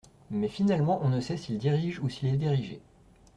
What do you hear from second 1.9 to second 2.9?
ou s'il est dirigé.